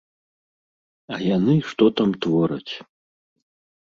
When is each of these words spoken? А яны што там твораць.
А 1.17 1.21
яны 1.37 1.55
што 1.73 1.85
там 1.99 2.09
твораць. 2.27 2.73